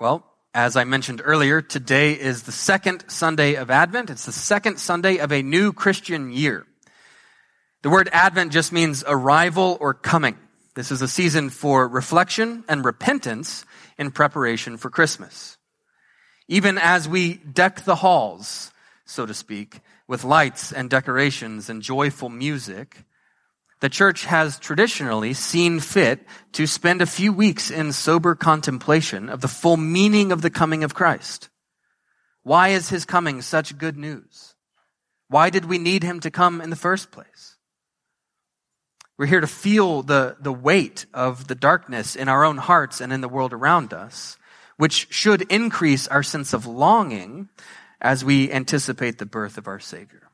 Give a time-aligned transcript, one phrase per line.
[0.00, 0.24] Well,
[0.54, 4.08] as I mentioned earlier, today is the second Sunday of Advent.
[4.08, 6.64] It's the second Sunday of a new Christian year.
[7.82, 10.38] The word Advent just means arrival or coming.
[10.74, 13.66] This is a season for reflection and repentance
[13.98, 15.58] in preparation for Christmas.
[16.48, 18.72] Even as we deck the halls,
[19.04, 23.04] so to speak, with lights and decorations and joyful music,
[23.80, 29.40] the church has traditionally seen fit to spend a few weeks in sober contemplation of
[29.40, 31.48] the full meaning of the coming of Christ.
[32.42, 34.54] Why is his coming such good news?
[35.28, 37.56] Why did we need him to come in the first place?
[39.16, 43.12] We're here to feel the, the weight of the darkness in our own hearts and
[43.12, 44.38] in the world around us,
[44.76, 47.50] which should increase our sense of longing
[48.00, 50.29] as we anticipate the birth of our Savior.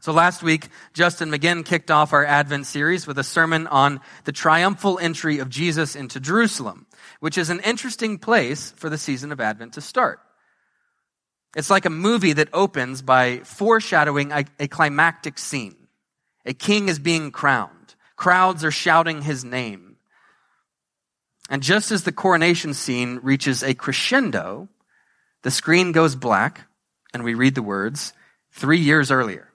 [0.00, 4.32] So last week, Justin McGinn kicked off our Advent series with a sermon on the
[4.32, 6.86] triumphal entry of Jesus into Jerusalem,
[7.20, 10.20] which is an interesting place for the season of Advent to start.
[11.54, 15.76] It's like a movie that opens by foreshadowing a, a climactic scene.
[16.46, 17.94] A king is being crowned.
[18.16, 19.96] Crowds are shouting his name.
[21.50, 24.68] And just as the coronation scene reaches a crescendo,
[25.42, 26.62] the screen goes black
[27.12, 28.14] and we read the words,
[28.52, 29.49] three years earlier.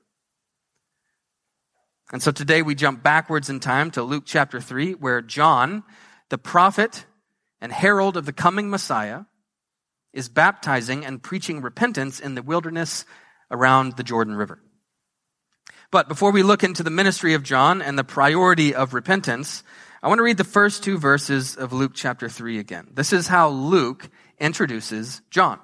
[2.15, 5.83] And so today we jump backwards in time to Luke chapter 3, where John,
[6.29, 7.05] the prophet
[7.59, 9.23] and herald of the coming Messiah,
[10.13, 13.03] is baptizing and preaching repentance in the wilderness
[13.51, 14.61] around the Jordan River.
[15.91, 19.61] But before we look into the ministry of John and the priority of repentance,
[20.01, 22.91] I want to read the first two verses of Luke chapter 3 again.
[22.93, 25.59] This is how Luke introduces John.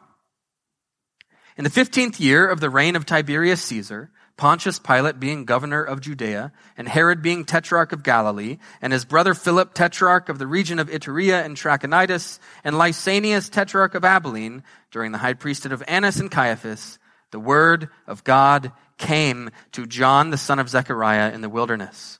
[1.56, 4.12] In the 15th year of the reign of Tiberius Caesar,
[4.42, 9.36] Pontius Pilate being governor of Judea, and Herod being tetrarch of Galilee, and his brother
[9.36, 15.12] Philip tetrarch of the region of Iturea and Trachonitis, and Lysanias tetrarch of Abilene, during
[15.12, 16.98] the high priesthood of Annas and Caiaphas,
[17.30, 22.18] the word of God came to John the son of Zechariah in the wilderness.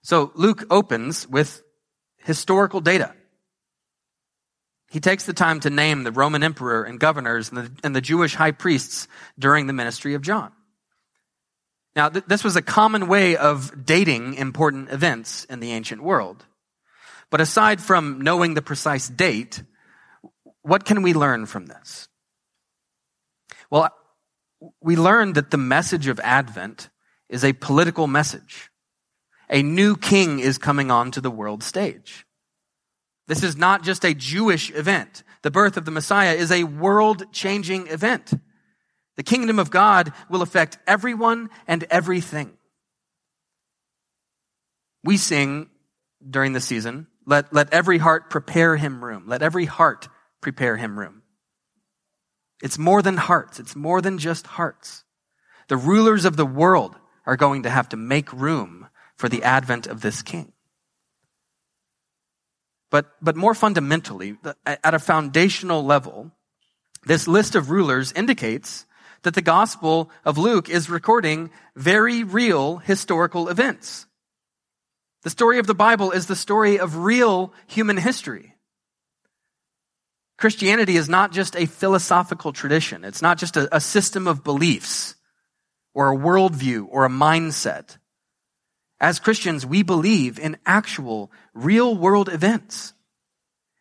[0.00, 1.62] So Luke opens with
[2.16, 3.12] historical data.
[4.90, 8.00] He takes the time to name the Roman emperor and governors and the, and the
[8.00, 10.52] Jewish high priests during the ministry of John.
[11.96, 16.44] Now, th- this was a common way of dating important events in the ancient world.
[17.30, 19.62] But aside from knowing the precise date,
[20.60, 22.06] what can we learn from this?
[23.70, 23.88] Well,
[24.80, 26.90] we learn that the message of Advent
[27.28, 28.70] is a political message.
[29.48, 32.26] A new king is coming onto the world stage.
[33.26, 35.24] This is not just a Jewish event.
[35.42, 38.34] The birth of the Messiah is a world changing event.
[39.16, 42.52] The kingdom of God will affect everyone and everything.
[45.02, 45.70] We sing
[46.28, 49.24] during the season, let, let every heart prepare him room.
[49.26, 50.08] Let every heart
[50.40, 51.22] prepare him room.
[52.62, 53.58] It's more than hearts.
[53.58, 55.04] It's more than just hearts.
[55.68, 56.96] The rulers of the world
[57.26, 60.52] are going to have to make room for the advent of this king.
[62.90, 66.30] But, but more fundamentally, at a foundational level,
[67.04, 68.86] this list of rulers indicates
[69.26, 74.06] that the Gospel of Luke is recording very real historical events.
[75.24, 78.54] The story of the Bible is the story of real human history.
[80.38, 83.04] Christianity is not just a philosophical tradition.
[83.04, 85.16] It's not just a, a system of beliefs
[85.92, 87.98] or a worldview or a mindset.
[89.00, 92.92] As Christians, we believe in actual, real world events.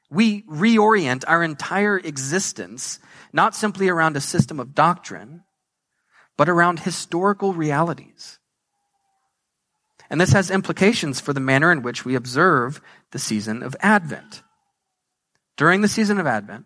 [0.09, 2.99] We reorient our entire existence,
[3.33, 5.43] not simply around a system of doctrine,
[6.37, 8.39] but around historical realities.
[10.09, 14.43] And this has implications for the manner in which we observe the season of Advent.
[15.57, 16.65] During the season of Advent,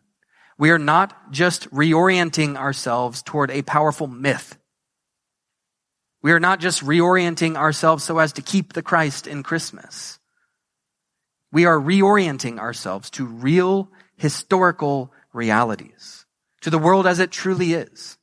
[0.58, 4.58] we are not just reorienting ourselves toward a powerful myth
[6.22, 10.19] we are not just reorienting ourselves so as to keep the Christ in Christmas.
[11.52, 16.26] We are reorienting ourselves to real historical realities,
[16.62, 18.18] to the world as it truly is.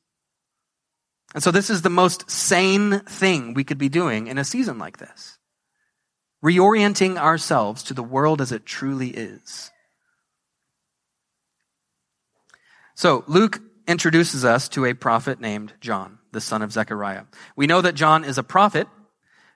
[1.34, 4.78] And so this is the most sane thing we could be doing in a season
[4.78, 5.38] like this.
[6.44, 9.70] Reorienting ourselves to the world as it truly is.
[12.94, 17.24] So Luke introduces us to a prophet named John the son of Zechariah.
[17.56, 18.86] We know that John is a prophet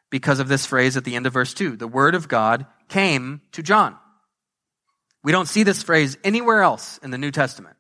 [0.09, 1.77] because of this phrase at the end of verse 2.
[1.77, 3.97] The word of God came to John.
[5.25, 7.77] We don't see this phrase anywhere else in the New Testament,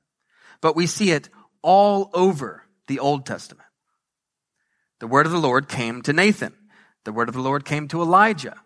[0.60, 1.28] but we see it
[1.62, 3.68] all over the Old Testament.
[5.00, 6.54] The word of the Lord came to Nathan.
[7.04, 8.56] The word of the Lord came to Elijah.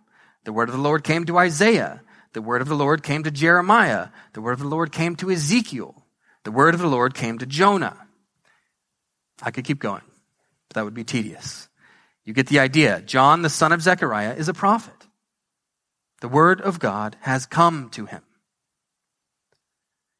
[0.44, 2.02] The word of the Lord came to Isaiah.
[2.32, 4.08] The word of the Lord came to Jeremiah.
[4.32, 6.05] The word of the Lord came to Ezekiel.
[6.43, 7.97] The word of the Lord came to Jonah.
[9.40, 10.02] I could keep going,
[10.69, 11.69] but that would be tedious.
[12.25, 13.00] You get the idea.
[13.02, 15.03] John, the son of Zechariah, is a prophet.
[16.20, 18.22] The word of God has come to him.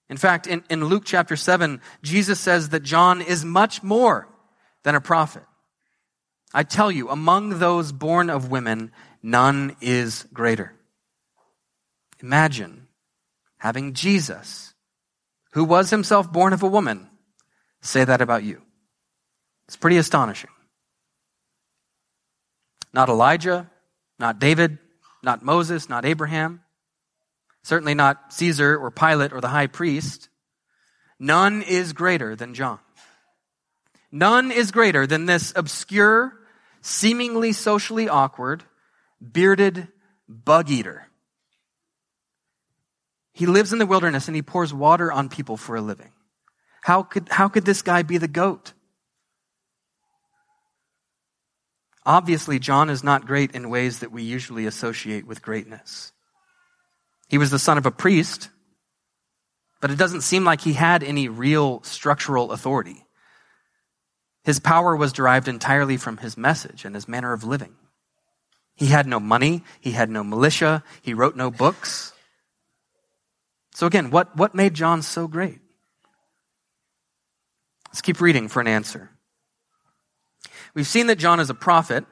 [0.09, 4.29] In fact, in, in Luke chapter 7, Jesus says that John is much more
[4.83, 5.45] than a prophet.
[6.53, 8.93] I tell you, among those born of women,
[9.23, 10.75] none is greater.
[12.23, 12.87] Imagine
[13.59, 14.75] having Jesus,
[15.53, 17.09] who was himself born of a woman,
[17.81, 18.63] say that about you.
[19.67, 20.51] It's pretty astonishing.
[22.93, 23.71] Not Elijah,
[24.19, 24.79] not David,
[25.25, 26.63] not Moses, not Abraham,
[27.63, 30.29] certainly not Caesar or Pilate or the high priest.
[31.19, 32.79] None is greater than John.
[34.13, 36.35] None is greater than this obscure,
[36.83, 38.63] seemingly socially awkward,
[39.21, 39.89] bearded
[40.29, 41.09] bug eater.
[43.33, 46.13] He lives in the wilderness and he pours water on people for a living.
[46.83, 48.74] How could, how could this guy be the goat?
[52.07, 56.13] Obviously, John is not great in ways that we usually associate with greatness.
[57.29, 58.51] He was the son of a priest,
[59.81, 63.07] but it doesn't seem like he had any real structural authority.
[64.45, 67.75] His power was derived entirely from his message and his manner of living.
[68.77, 72.13] He had no money, he had no militia, he wrote no books.
[73.73, 75.61] So again, what, what made John so great?
[77.89, 79.11] Let's keep reading for an answer.
[80.75, 82.05] We've seen that John is a prophet,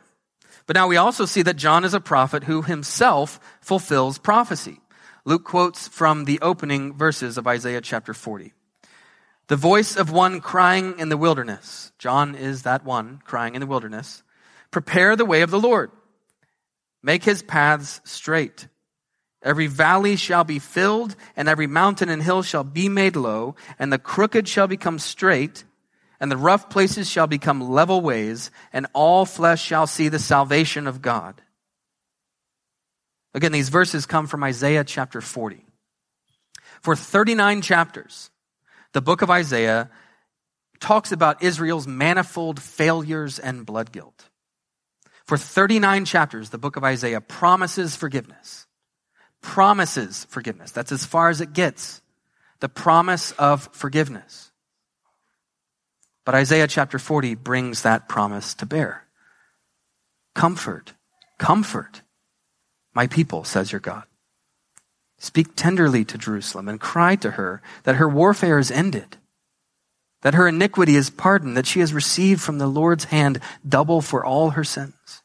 [0.66, 4.80] but now we also see that John is a prophet who himself fulfills prophecy.
[5.24, 8.52] Luke quotes from the opening verses of Isaiah chapter 40.
[9.48, 11.92] The voice of one crying in the wilderness.
[11.98, 14.22] John is that one crying in the wilderness.
[14.70, 15.90] Prepare the way of the Lord.
[17.02, 18.68] Make his paths straight.
[19.42, 23.92] Every valley shall be filled, and every mountain and hill shall be made low, and
[23.92, 25.64] the crooked shall become straight,
[26.22, 30.86] and the rough places shall become level ways, and all flesh shall see the salvation
[30.86, 31.42] of God.
[33.34, 35.66] Again, these verses come from Isaiah chapter 40.
[36.80, 38.30] For 39 chapters,
[38.92, 39.90] the book of Isaiah
[40.78, 44.28] talks about Israel's manifold failures and blood guilt.
[45.24, 48.68] For 39 chapters, the book of Isaiah promises forgiveness.
[49.40, 50.70] Promises forgiveness.
[50.70, 52.00] That's as far as it gets.
[52.60, 54.51] The promise of forgiveness.
[56.24, 59.06] But Isaiah chapter 40 brings that promise to bear.
[60.34, 60.94] Comfort,
[61.38, 62.02] comfort
[62.94, 64.04] my people, says your God.
[65.18, 69.16] Speak tenderly to Jerusalem and cry to her that her warfare is ended,
[70.22, 74.24] that her iniquity is pardoned, that she has received from the Lord's hand double for
[74.24, 75.21] all her sins.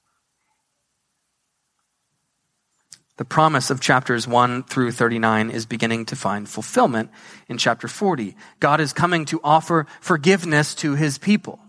[3.18, 7.10] The promise of chapters 1 through 39 is beginning to find fulfillment
[7.48, 8.36] in chapter 40.
[8.60, 11.60] God is coming to offer forgiveness to his people.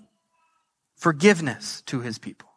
[0.97, 2.49] Forgiveness to his people.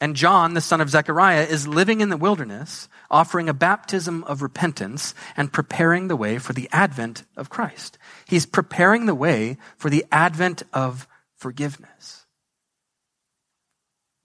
[0.00, 4.42] And John, the son of Zechariah, is living in the wilderness, offering a baptism of
[4.42, 7.98] repentance and preparing the way for the advent of Christ.
[8.26, 11.06] He's preparing the way for the advent of
[11.36, 12.26] forgiveness.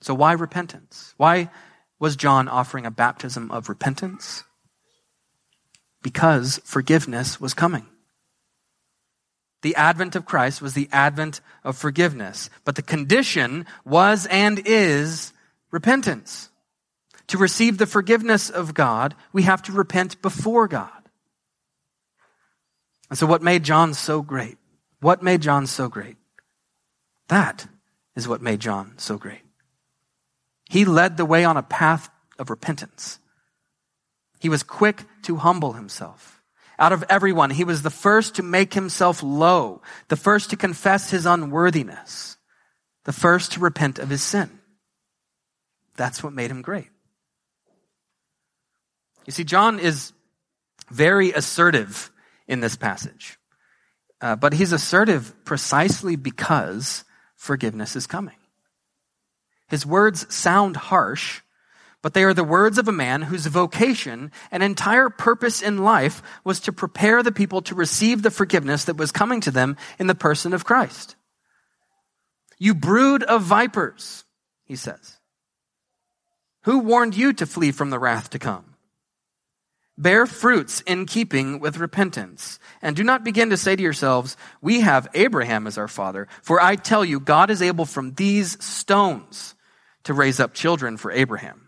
[0.01, 1.13] So why repentance?
[1.17, 1.49] Why
[1.99, 4.43] was John offering a baptism of repentance?
[6.01, 7.87] Because forgiveness was coming.
[9.61, 15.33] The advent of Christ was the advent of forgiveness, but the condition was and is
[15.71, 16.49] repentance.
[17.27, 20.89] To receive the forgiveness of God, we have to repent before God.
[23.09, 24.57] And so what made John so great?
[25.01, 26.17] What made John so great?
[27.27, 27.67] That
[28.15, 29.41] is what made John so great.
[30.69, 33.19] He led the way on a path of repentance.
[34.39, 36.41] He was quick to humble himself.
[36.79, 41.09] Out of everyone, he was the first to make himself low, the first to confess
[41.09, 42.37] his unworthiness,
[43.05, 44.49] the first to repent of his sin.
[45.95, 46.89] That's what made him great.
[49.25, 50.13] You see, John is
[50.91, 52.11] very assertive
[52.47, 53.37] in this passage.
[54.21, 57.03] Uh, but he's assertive precisely because
[57.35, 58.35] forgiveness is coming.
[59.67, 61.41] His words sound harsh,
[62.01, 66.21] but they are the words of a man whose vocation and entire purpose in life
[66.43, 70.07] was to prepare the people to receive the forgiveness that was coming to them in
[70.07, 71.15] the person of Christ.
[72.57, 74.23] You brood of vipers,
[74.63, 75.17] he says.
[76.63, 78.75] Who warned you to flee from the wrath to come?
[79.97, 82.59] Bear fruits in keeping with repentance.
[82.81, 86.27] And do not begin to say to yourselves, We have Abraham as our father.
[86.43, 89.55] For I tell you, God is able from these stones
[90.07, 91.67] to raise up children for Abraham.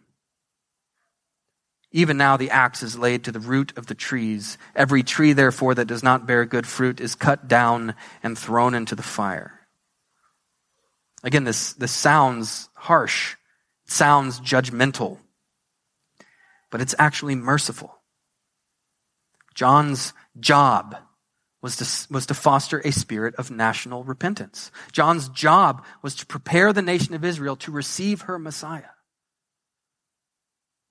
[1.92, 4.58] Even now the axe is laid to the root of the trees.
[4.76, 8.96] Every tree, therefore, that does not bear good fruit is cut down and thrown into
[8.96, 9.60] the fire.
[11.22, 13.36] Again, this, this sounds harsh.
[13.86, 15.18] It sounds judgmental.
[16.72, 17.94] But it's actually merciful.
[19.54, 20.96] John's job
[21.62, 24.72] was to, was to foster a spirit of national repentance.
[24.92, 28.92] John's job was to prepare the nation of Israel to receive her Messiah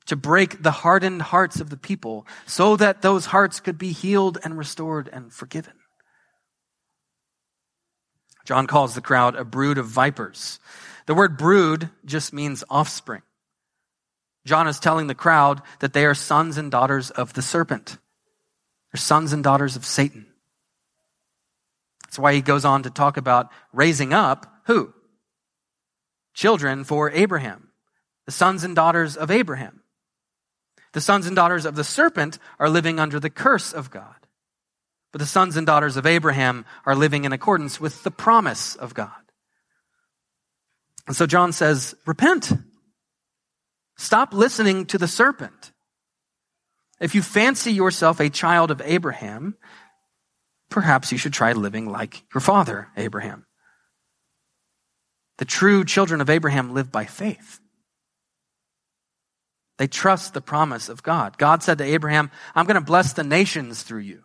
[0.08, 4.38] to break the hardened hearts of the people so that those hearts could be healed
[4.42, 5.74] and restored and forgiven.
[8.46, 10.58] John calls the crowd a brood of vipers.
[11.04, 13.20] The word brood just means offspring.
[14.46, 17.98] John is telling the crowd that they are sons and daughters of the serpent.
[18.90, 20.27] They're sons and daughters of Satan.
[22.08, 24.94] That's why he goes on to talk about raising up who?
[26.32, 27.68] Children for Abraham,
[28.24, 29.82] the sons and daughters of Abraham.
[30.94, 34.14] The sons and daughters of the serpent are living under the curse of God.
[35.12, 38.94] But the sons and daughters of Abraham are living in accordance with the promise of
[38.94, 39.10] God.
[41.06, 42.52] And so John says, repent.
[43.96, 45.72] Stop listening to the serpent.
[47.00, 49.56] If you fancy yourself a child of Abraham,
[50.70, 53.46] perhaps you should try living like your father, Abraham.
[55.38, 57.60] The true children of Abraham live by faith.
[59.78, 61.38] They trust the promise of God.
[61.38, 64.24] God said to Abraham, I'm going to bless the nations through you.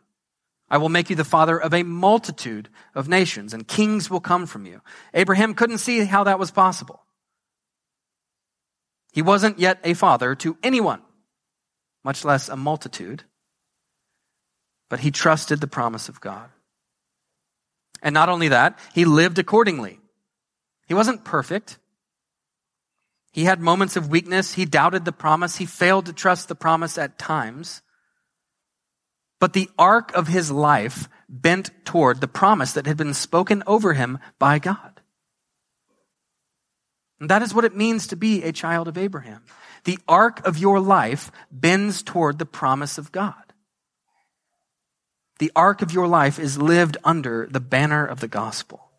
[0.70, 4.48] I will make you the father of a multitude of nations, and kings will come
[4.48, 4.82] from you.
[5.14, 7.04] Abraham couldn't see how that was possible.
[9.12, 11.04] He wasn't yet a father to anyone,
[12.04, 13.24] much less a multitude,
[14.94, 16.52] but he trusted the promise of God.
[18.04, 20.00] And not only that, he lived accordingly.
[20.88, 21.80] He wasn't perfect.
[23.32, 24.54] He had moments of weakness.
[24.54, 25.56] He doubted the promise.
[25.56, 27.82] He failed to trust the promise at times.
[29.40, 33.94] But the arc of his life bent toward the promise that had been spoken over
[33.94, 35.02] him by God.
[37.20, 39.42] And that is what it means to be a child of Abraham.
[39.86, 43.43] The arc of your life bends toward the promise of God.
[45.44, 48.90] The arc of your life is lived under the banner of the gospel.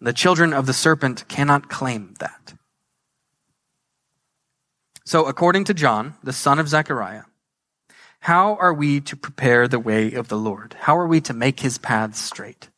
[0.00, 2.54] The children of the serpent cannot claim that.
[5.04, 7.26] So, according to John, the son of Zechariah,
[8.18, 10.74] how are we to prepare the way of the Lord?
[10.80, 12.68] How are we to make his paths straight?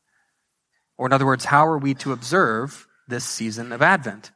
[0.98, 4.30] Or, in other words, how are we to observe this season of Advent?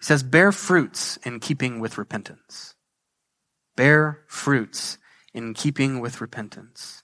[0.00, 2.74] He says, bear fruits in keeping with repentance.
[3.80, 4.98] Bear fruits
[5.32, 7.02] in keeping with repentance.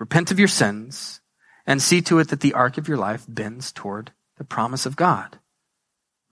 [0.00, 1.20] Repent of your sins
[1.68, 4.96] and see to it that the arc of your life bends toward the promise of
[4.96, 5.38] God.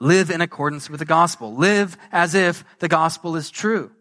[0.01, 1.55] Live in accordance with the gospel.
[1.55, 3.93] Live as if the gospel is true.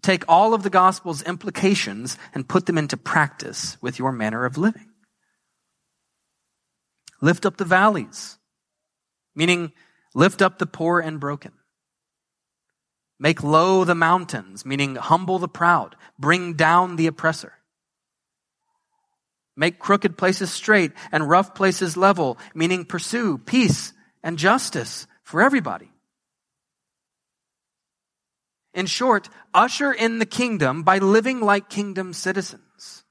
[0.00, 4.56] Take all of the gospel's implications and put them into practice with your manner of
[4.56, 4.88] living.
[7.20, 8.38] Lift up the valleys,
[9.34, 9.72] meaning
[10.14, 11.52] lift up the poor and broken.
[13.18, 15.96] Make low the mountains, meaning humble the proud.
[16.18, 17.52] Bring down the oppressor.
[19.56, 25.90] Make crooked places straight and rough places level, meaning pursue peace and justice for everybody.
[28.74, 33.04] In short, usher in the kingdom by living like kingdom citizens.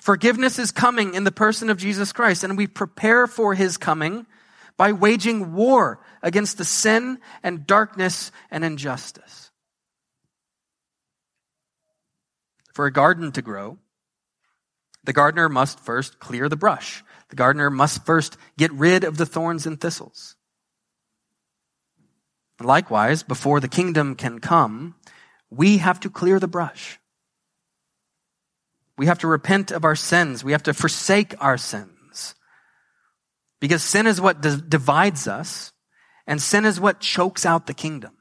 [0.00, 4.26] Forgiveness is coming in the person of Jesus Christ, and we prepare for his coming
[4.80, 9.50] by waging war against the sin and darkness and injustice.
[12.72, 13.76] For a garden to grow,
[15.04, 17.04] the gardener must first clear the brush.
[17.28, 20.34] The gardener must first get rid of the thorns and thistles.
[22.58, 24.94] Likewise, before the kingdom can come,
[25.50, 26.98] we have to clear the brush.
[28.96, 30.42] We have to repent of our sins.
[30.42, 31.99] We have to forsake our sins.
[33.60, 35.72] Because sin is what divides us,
[36.26, 38.16] and sin is what chokes out the kingdom.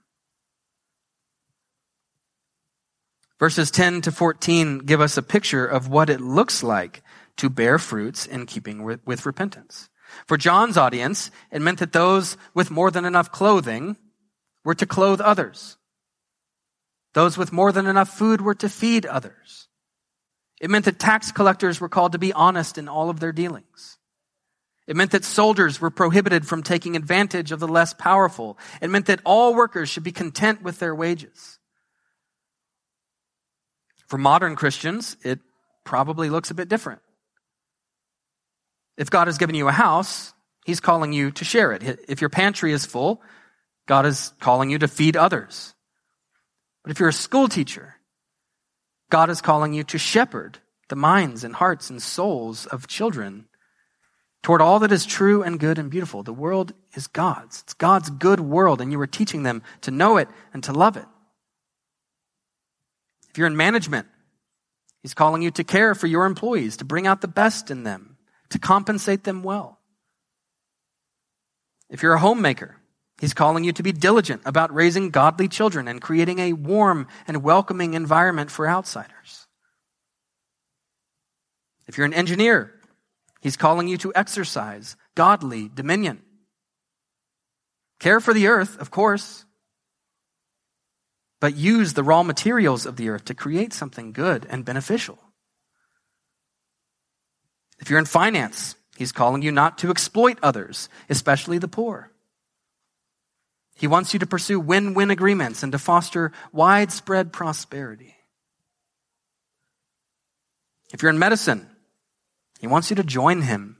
[3.39, 7.01] Verses 10 to 14 give us a picture of what it looks like
[7.38, 9.89] to bear fruits in keeping with, with, repentance.
[10.27, 13.96] For John's audience, it meant that those with more than enough clothing
[14.65, 15.77] were to clothe others.
[17.13, 19.69] Those with more than enough food were to feed others.
[20.60, 23.99] It meant that tax collectors were called to be honest in all of their dealings.
[24.89, 28.58] It meant that soldiers were prohibited from taking advantage of the less powerful.
[28.81, 31.60] It meant that all workers should be content with their wages.
[34.08, 35.41] For modern Christians, it
[35.84, 37.01] probably looks a bit different.
[38.98, 40.34] If God has given you a house,
[40.65, 41.84] He's calling you to share it.
[42.08, 43.22] If your pantry is full,
[43.88, 45.75] God is calling you to feed others.
[46.84, 47.98] But if you're a school teacher,
[49.12, 53.49] God is calling you to shepherd the minds and hearts and souls of children
[54.41, 56.24] toward all that is true and good and beautiful.
[56.24, 57.62] The world is God's.
[57.63, 60.98] It's God's good world, and you are teaching them to know it and to love
[60.98, 61.05] it.
[63.29, 64.08] If you're in management,
[65.01, 68.17] He's calling you to care for your employees, to bring out the best in them,
[68.50, 69.79] to compensate them well.
[71.89, 72.75] If you're a homemaker,
[73.19, 77.43] He's calling you to be diligent about raising godly children and creating a warm and
[77.43, 79.48] welcoming environment for outsiders.
[81.88, 82.78] If you're an engineer,
[83.41, 86.22] He's calling you to exercise godly dominion.
[88.00, 89.46] Care for the earth, of course,
[91.39, 95.17] but use the raw materials of the earth to create something good and beneficial.
[97.79, 102.12] If you're in finance, He's calling you not to exploit others, especially the poor.
[103.75, 108.17] He wants you to pursue win win agreements and to foster widespread prosperity.
[110.91, 111.68] If you're in medicine,
[112.59, 113.77] he wants you to join him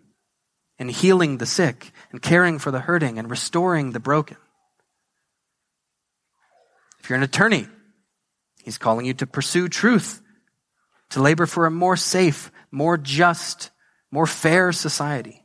[0.80, 4.38] in healing the sick and caring for the hurting and restoring the broken.
[7.02, 7.68] If you're an attorney,
[8.64, 10.22] he's calling you to pursue truth,
[11.10, 13.70] to labor for a more safe, more just,
[14.12, 15.44] more fair society.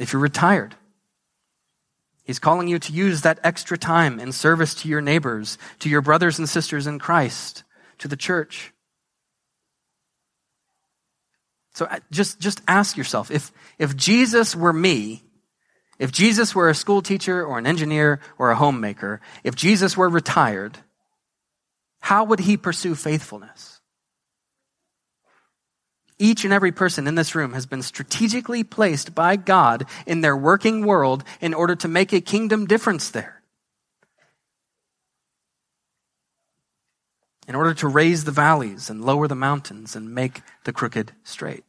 [0.00, 0.74] If you're retired,
[2.24, 6.02] he's calling you to use that extra time in service to your neighbors, to your
[6.02, 7.62] brothers and sisters in Christ,
[7.98, 8.72] to the church.
[11.78, 15.22] So uh, just, just ask yourself, if, if Jesus were me,
[16.00, 20.08] if Jesus were a school teacher or an engineer or a homemaker, if Jesus were
[20.08, 20.76] retired,
[22.00, 23.80] how would he pursue faithfulness?
[26.18, 30.36] Each and every person in this room has been strategically placed by God in their
[30.36, 33.40] working world in order to make a kingdom difference there.
[37.46, 41.62] In order to raise the valleys and lower the mountains and make the crooked straight.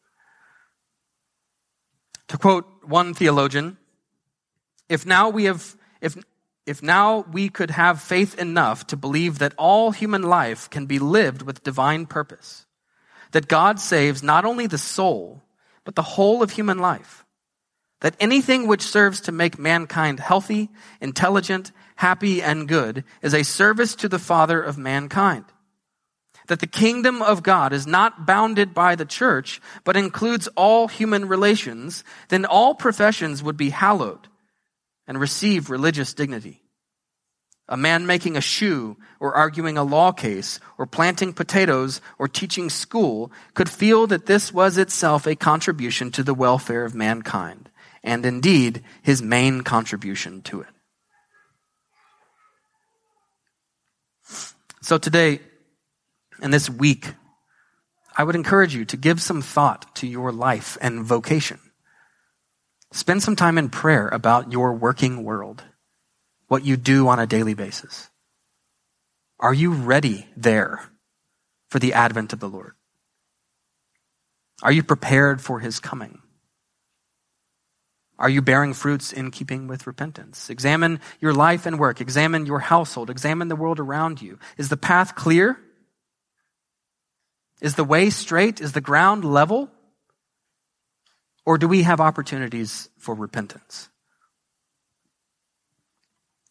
[2.29, 3.77] To quote one theologian,
[4.87, 6.15] if now we have, if,
[6.65, 10.99] if now we could have faith enough to believe that all human life can be
[10.99, 12.65] lived with divine purpose,
[13.31, 15.43] that God saves not only the soul,
[15.83, 17.25] but the whole of human life,
[18.01, 20.69] that anything which serves to make mankind healthy,
[21.01, 25.45] intelligent, happy, and good is a service to the Father of mankind
[26.49, 31.27] that the kingdom of God is not bounded by the church, but includes all human
[31.27, 34.27] relations, then all professions would be hallowed
[35.07, 36.61] and receive religious dignity.
[37.67, 42.71] A man making a shoe or arguing a law case or planting potatoes or teaching
[42.71, 47.69] school could feel that this was itself a contribution to the welfare of mankind
[48.03, 50.67] and indeed his main contribution to it.
[54.81, 55.41] So today,
[56.41, 57.13] and this week,
[58.17, 61.59] I would encourage you to give some thought to your life and vocation.
[62.91, 65.63] Spend some time in prayer about your working world,
[66.47, 68.09] what you do on a daily basis.
[69.39, 70.89] Are you ready there
[71.69, 72.73] for the advent of the Lord?
[74.61, 76.21] Are you prepared for his coming?
[78.17, 80.49] Are you bearing fruits in keeping with repentance?
[80.49, 82.01] Examine your life and work.
[82.01, 83.09] Examine your household.
[83.09, 84.39] Examine the world around you.
[84.57, 85.57] Is the path clear?
[87.61, 88.61] Is the way straight?
[88.61, 89.69] Is the ground level?
[91.45, 93.89] Or do we have opportunities for repentance?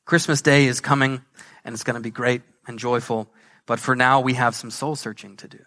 [0.04, 1.22] Christmas Day is coming
[1.64, 3.30] and it's going to be great and joyful,
[3.66, 5.60] but for now we have some soul searching to do.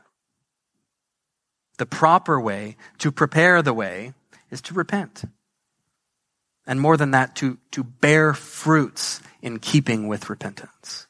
[1.78, 4.14] The proper way to prepare the way
[4.50, 5.24] is to repent.
[6.68, 11.08] And more than that, to, to bear fruits in keeping with repentance.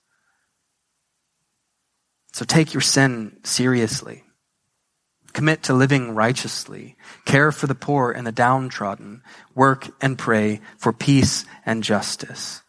[2.33, 4.23] So take your sin seriously.
[5.33, 6.97] Commit to living righteously.
[7.25, 9.21] Care for the poor and the downtrodden.
[9.55, 12.61] Work and pray for peace and justice.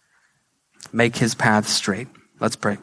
[0.93, 2.09] Make his path straight.
[2.39, 2.79] Let's pray.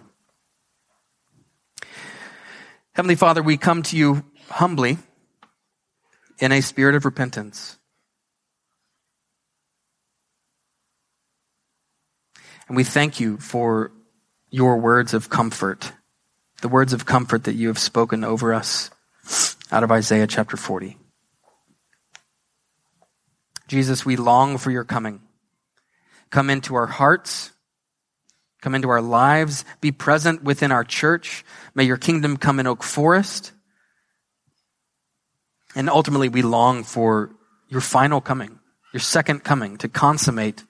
[2.93, 4.97] Heavenly Father, we come to you humbly
[6.39, 7.77] in a spirit of repentance.
[12.67, 13.91] And we thank you for
[14.49, 15.91] your words of comfort
[16.61, 18.91] the words of comfort that you have spoken over us
[19.71, 20.97] out of Isaiah chapter 40.
[23.67, 25.21] Jesus, we long for your coming.
[26.31, 27.51] Come into our hearts.
[28.61, 29.63] Come into our lives.
[29.79, 31.45] Be present within our church.
[31.75, 33.53] May your kingdom come in Oak Forest.
[35.75, 37.31] And ultimately, we long for
[37.67, 38.59] your final coming,
[38.91, 40.63] your second coming to consummate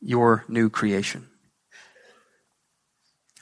[0.00, 1.28] your new creation.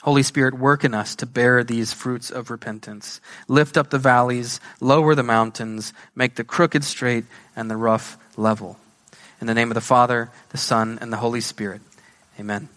[0.01, 3.21] Holy Spirit, work in us to bear these fruits of repentance.
[3.47, 8.79] Lift up the valleys, lower the mountains, make the crooked straight and the rough level.
[9.39, 11.81] In the name of the Father, the Son, and the Holy Spirit.
[12.39, 12.69] Amen.